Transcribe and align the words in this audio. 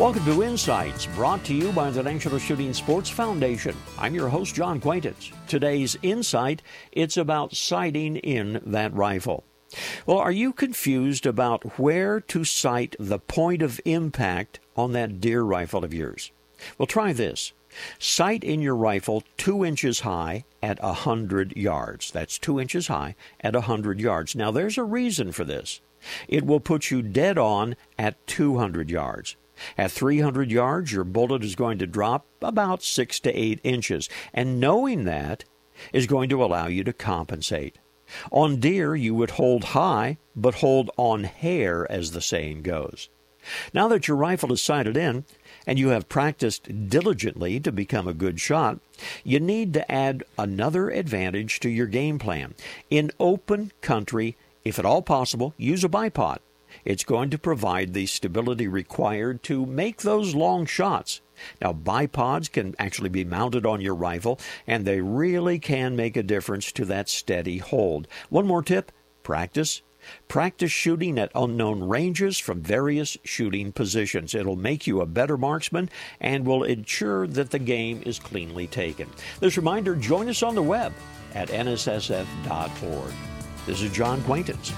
Welcome 0.00 0.24
to 0.24 0.42
Insights, 0.42 1.04
brought 1.04 1.44
to 1.44 1.54
you 1.54 1.72
by 1.72 1.90
the 1.90 2.02
National 2.02 2.38
Shooting 2.38 2.72
Sports 2.72 3.10
Foundation. 3.10 3.76
I'm 3.98 4.14
your 4.14 4.30
host, 4.30 4.54
John 4.54 4.80
Quaintance. 4.80 5.30
Today's 5.46 5.94
Insight, 6.00 6.62
it's 6.90 7.18
about 7.18 7.54
sighting 7.54 8.16
in 8.16 8.62
that 8.64 8.94
rifle. 8.94 9.44
Well, 10.06 10.16
are 10.16 10.32
you 10.32 10.54
confused 10.54 11.26
about 11.26 11.78
where 11.78 12.18
to 12.18 12.44
sight 12.44 12.96
the 12.98 13.18
point 13.18 13.60
of 13.60 13.78
impact 13.84 14.58
on 14.74 14.92
that 14.92 15.20
deer 15.20 15.42
rifle 15.42 15.84
of 15.84 15.92
yours? 15.92 16.32
Well, 16.78 16.86
try 16.86 17.12
this. 17.12 17.52
Sight 17.98 18.42
in 18.42 18.62
your 18.62 18.76
rifle 18.76 19.22
two 19.36 19.66
inches 19.66 20.00
high 20.00 20.46
at 20.62 20.78
a 20.80 20.94
hundred 20.94 21.54
yards. 21.58 22.10
That's 22.10 22.38
two 22.38 22.58
inches 22.58 22.86
high 22.86 23.16
at 23.42 23.54
a 23.54 23.60
hundred 23.60 24.00
yards. 24.00 24.34
Now, 24.34 24.50
there's 24.50 24.78
a 24.78 24.82
reason 24.82 25.30
for 25.30 25.44
this. 25.44 25.82
It 26.26 26.46
will 26.46 26.60
put 26.60 26.90
you 26.90 27.02
dead 27.02 27.36
on 27.36 27.76
at 27.98 28.26
200 28.26 28.90
yards. 28.90 29.36
At 29.76 29.92
300 29.92 30.50
yards, 30.50 30.92
your 30.92 31.04
bullet 31.04 31.44
is 31.44 31.54
going 31.54 31.78
to 31.78 31.86
drop 31.86 32.26
about 32.40 32.82
6 32.82 33.20
to 33.20 33.32
8 33.32 33.60
inches, 33.62 34.08
and 34.32 34.60
knowing 34.60 35.04
that 35.04 35.44
is 35.92 36.06
going 36.06 36.28
to 36.30 36.44
allow 36.44 36.66
you 36.66 36.84
to 36.84 36.92
compensate. 36.92 37.78
On 38.32 38.56
deer, 38.56 38.94
you 38.96 39.14
would 39.14 39.32
hold 39.32 39.64
high, 39.64 40.18
but 40.34 40.56
hold 40.56 40.90
on 40.96 41.24
hair, 41.24 41.90
as 41.90 42.10
the 42.10 42.20
saying 42.20 42.62
goes. 42.62 43.08
Now 43.72 43.88
that 43.88 44.08
your 44.08 44.16
rifle 44.16 44.52
is 44.52 44.62
sighted 44.62 44.96
in, 44.96 45.24
and 45.66 45.78
you 45.78 45.88
have 45.88 46.08
practiced 46.08 46.88
diligently 46.88 47.60
to 47.60 47.72
become 47.72 48.06
a 48.06 48.14
good 48.14 48.40
shot, 48.40 48.80
you 49.24 49.40
need 49.40 49.72
to 49.74 49.90
add 49.90 50.24
another 50.36 50.90
advantage 50.90 51.60
to 51.60 51.70
your 51.70 51.86
game 51.86 52.18
plan. 52.18 52.54
In 52.90 53.10
open 53.18 53.72
country, 53.80 54.36
if 54.64 54.78
at 54.78 54.84
all 54.84 55.02
possible, 55.02 55.54
use 55.56 55.84
a 55.84 55.88
bipod. 55.88 56.38
It's 56.84 57.04
going 57.04 57.30
to 57.30 57.38
provide 57.38 57.92
the 57.94 58.06
stability 58.06 58.68
required 58.68 59.42
to 59.44 59.66
make 59.66 60.02
those 60.02 60.34
long 60.34 60.66
shots. 60.66 61.20
Now, 61.60 61.72
bipods 61.72 62.50
can 62.50 62.74
actually 62.78 63.08
be 63.08 63.24
mounted 63.24 63.64
on 63.64 63.80
your 63.80 63.94
rifle, 63.94 64.38
and 64.66 64.84
they 64.84 65.00
really 65.00 65.58
can 65.58 65.96
make 65.96 66.16
a 66.16 66.22
difference 66.22 66.72
to 66.72 66.84
that 66.86 67.08
steady 67.08 67.58
hold. 67.58 68.08
One 68.28 68.46
more 68.46 68.62
tip 68.62 68.92
practice. 69.22 69.82
Practice 70.28 70.72
shooting 70.72 71.18
at 71.18 71.30
unknown 71.34 71.84
ranges 71.84 72.38
from 72.38 72.62
various 72.62 73.18
shooting 73.22 73.70
positions. 73.70 74.34
It'll 74.34 74.56
make 74.56 74.86
you 74.86 75.00
a 75.00 75.06
better 75.06 75.36
marksman 75.36 75.90
and 76.20 76.46
will 76.46 76.64
ensure 76.64 77.26
that 77.26 77.50
the 77.50 77.58
game 77.58 78.02
is 78.06 78.18
cleanly 78.18 78.66
taken. 78.66 79.10
This 79.40 79.58
reminder 79.58 79.94
join 79.94 80.28
us 80.28 80.42
on 80.42 80.54
the 80.54 80.62
web 80.62 80.94
at 81.34 81.48
nssf.org. 81.48 83.12
This 83.66 83.82
is 83.82 83.92
John 83.92 84.22
Quaintance. 84.22 84.72